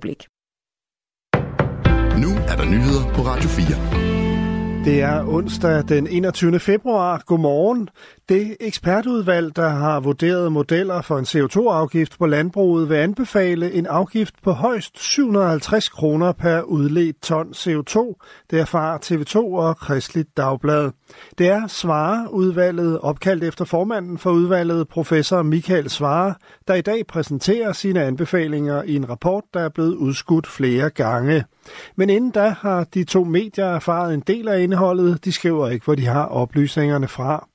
[0.00, 0.26] blik.
[2.22, 4.84] Nu er der nyheder på Radio 4.
[4.84, 6.58] Det er onsdag den 21.
[6.60, 7.22] februar.
[7.26, 7.88] Godmorgen.
[8.28, 14.34] Det ekspertudvalg, der har vurderet modeller for en CO2-afgift på landbruget, vil anbefale en afgift
[14.42, 18.14] på højst 750 kroner per udledt ton CO2.
[18.50, 20.90] Det erfarer TV2 og Kristligt Dagblad.
[21.38, 26.34] Det er Svare-udvalget, opkaldt efter formanden for udvalget, professor Michael Svare,
[26.68, 31.44] der i dag præsenterer sine anbefalinger i en rapport, der er blevet udskudt flere gange.
[31.96, 35.24] Men inden da har de to medier erfaret en del af indholdet.
[35.24, 37.48] De skriver ikke, hvor de har oplysningerne fra.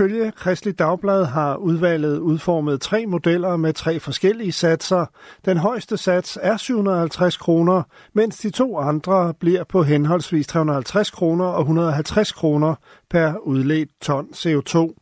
[0.00, 5.06] Ifølge Kristelig Dagblad har udvalget udformet tre modeller med tre forskellige satser.
[5.44, 7.82] Den højeste sats er 750 kroner,
[8.12, 12.74] mens de to andre bliver på henholdsvis 350 kroner og 150 kroner
[13.10, 14.94] per udledt ton CO2.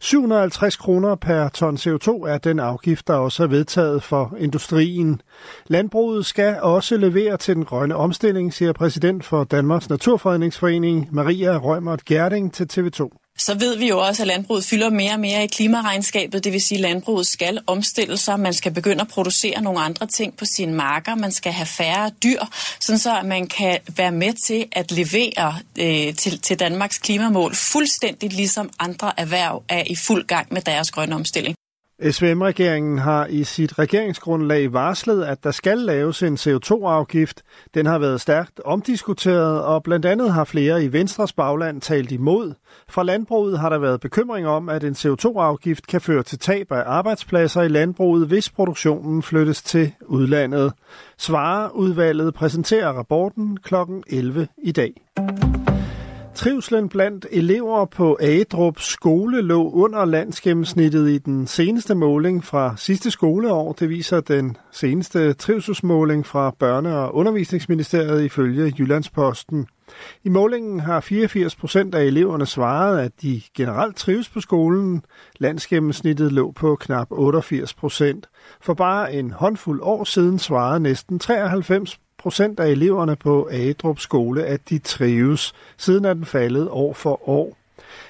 [0.00, 5.20] 750 kroner per ton CO2 er den afgift, der også er vedtaget for industrien.
[5.66, 12.04] Landbruget skal også levere til den grønne omstilling, siger præsident for Danmarks Naturfredningsforening Maria Rømert
[12.04, 15.46] Gerding til TV2 så ved vi jo også, at landbruget fylder mere og mere i
[15.46, 16.44] klimaregnskabet.
[16.44, 18.40] Det vil sige, at landbruget skal omstille sig.
[18.40, 21.14] Man skal begynde at producere nogle andre ting på sine marker.
[21.14, 22.40] Man skal have færre dyr,
[22.80, 28.32] sådan så man kan være med til at levere øh, til, til Danmarks klimamål, fuldstændig
[28.32, 31.54] ligesom andre erhverv er i fuld gang med deres grønne omstilling.
[32.02, 37.42] SVM-regeringen har i sit regeringsgrundlag varslet, at der skal laves en CO2-afgift.
[37.74, 42.54] Den har været stærkt omdiskuteret, og blandt andet har flere i Venstres bagland talt imod.
[42.88, 46.82] Fra landbruget har der været bekymring om, at en CO2-afgift kan føre til tab af
[46.86, 50.72] arbejdspladser i landbruget, hvis produktionen flyttes til udlandet.
[51.18, 53.74] Svareudvalget præsenterer rapporten kl.
[54.06, 54.92] 11 i dag.
[56.38, 63.10] Trivslen blandt elever på Adrup skole lå under landsgennemsnittet i den seneste måling fra sidste
[63.10, 63.72] skoleår.
[63.72, 69.66] Det viser den seneste trivselsmåling fra Børne- og Undervisningsministeriet ifølge Jyllandsposten.
[70.24, 75.02] I målingen har 84 procent af eleverne svaret, at de generelt trives på skolen.
[75.38, 78.28] Landsgennemsnittet lå på knap 88 procent.
[78.60, 84.44] For bare en håndfuld år siden svarede næsten 93 procent af eleverne på Adrup skole,
[84.44, 85.52] at de trives.
[85.76, 87.56] Siden er den faldet år for år.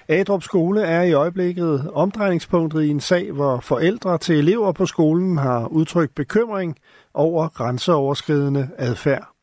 [0.09, 5.39] Adrup skole er i øjeblikket omdrejningspunktet i en sag, hvor forældre til elever på skolen
[5.39, 6.77] har udtrykt bekymring
[7.15, 9.38] over grænseoverskridende adfærd.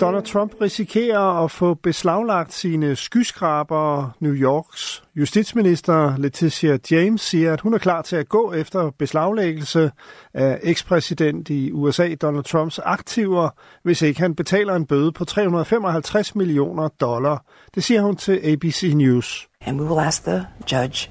[0.00, 4.10] Donald Trump risikerer at få beslaglagt sine skyskraber.
[4.20, 9.90] New Yorks justitsminister Letitia James siger, at hun er klar til at gå efter beslaglæggelse
[10.34, 13.48] af ekspræsident i USA Donald Trumps aktiver,
[13.82, 17.44] hvis ikke han betaler en bøde på 355 millioner dollar.
[17.74, 19.48] Det siger hun til ABC News.
[19.60, 21.10] And we will ask the judge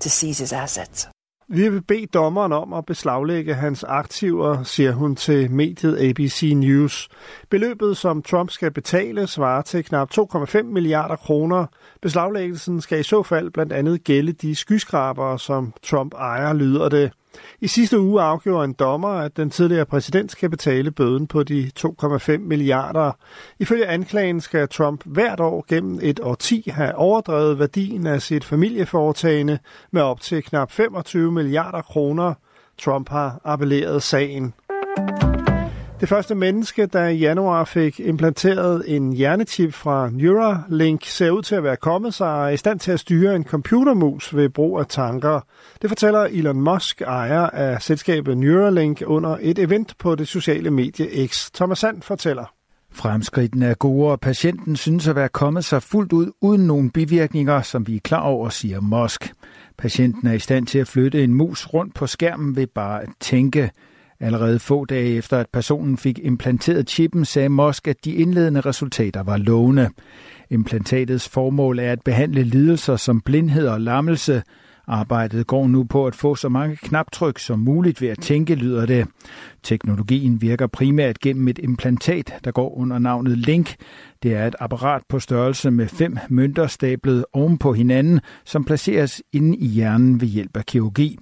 [0.00, 1.08] to seize his assets.
[1.48, 7.08] Vi vil bede dommeren om at beslaglægge hans aktiver, siger hun til mediet ABC News.
[7.50, 11.66] Beløbet, som Trump skal betale, svarer til knap 2,5 milliarder kroner.
[12.02, 17.12] Beslaglæggelsen skal i så fald blandt andet gælde de skyskrabere, som Trump ejer, lyder det.
[17.60, 21.70] I sidste uge afgjorde en dommer, at den tidligere præsident skal betale bøden på de
[21.78, 23.12] 2,5 milliarder.
[23.58, 29.58] Ifølge anklagen skal Trump hvert år gennem et årti have overdrevet værdien af sit familieforetagende
[29.90, 32.34] med op til knap 25 milliarder kroner.
[32.78, 34.54] Trump har appelleret sagen.
[36.00, 41.54] Det første menneske, der i januar fik implanteret en hjernechip fra Neuralink, ser ud til
[41.54, 44.78] at være kommet sig og er i stand til at styre en computermus ved brug
[44.78, 45.40] af tanker.
[45.82, 51.26] Det fortæller Elon Musk, ejer af selskabet Neuralink, under et event på det sociale medie
[51.26, 51.50] X.
[51.54, 52.52] Thomas Sand fortæller.
[52.92, 57.62] Fremskridten er gode, og patienten synes at være kommet sig fuldt ud uden nogen bivirkninger,
[57.62, 59.32] som vi er klar over, siger Musk.
[59.78, 63.08] Patienten er i stand til at flytte en mus rundt på skærmen ved bare at
[63.20, 63.70] tænke.
[64.20, 69.22] Allerede få dage efter, at personen fik implanteret chippen, sagde Musk, at de indledende resultater
[69.22, 69.90] var lovende.
[70.50, 74.42] Implantatets formål er at behandle lidelser som blindhed og lammelse.
[74.88, 78.86] Arbejdet går nu på at få så mange knaptryk som muligt ved at tænke, lyder
[78.86, 79.06] det.
[79.62, 83.74] Teknologien virker primært gennem et implantat, der går under navnet Link.
[84.22, 89.22] Det er et apparat på størrelse med fem mønter stablet oven på hinanden, som placeres
[89.32, 91.18] inde i hjernen ved hjælp af kirurgi.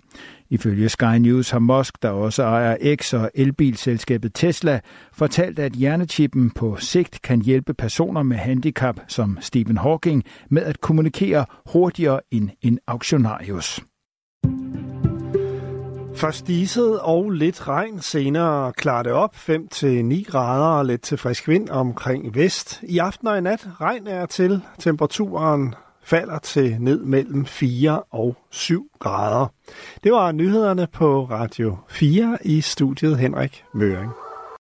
[0.54, 4.80] Ifølge Sky News har Musk, der også ejer X og elbilselskabet Tesla,
[5.12, 10.80] fortalt, at hjernechippen på sigt kan hjælpe personer med handicap som Stephen Hawking med at
[10.80, 13.80] kommunikere hurtigere end en auktionarius.
[16.16, 21.48] Først diset og lidt regn, senere klarer det op 5-9 grader og lidt til frisk
[21.48, 22.82] vind omkring vest.
[22.82, 24.60] I aften og i nat regn er til.
[24.78, 25.74] Temperaturen
[26.04, 29.46] falder til ned mellem 4 og 7 grader.
[30.04, 34.23] Det var nyhederne på Radio 4 i studiet Henrik Møring.